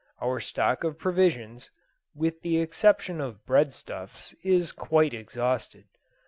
[0.19, 1.69] Our stock of provisions,
[2.15, 5.85] with the exception of breadstuffs, is quite exhausted.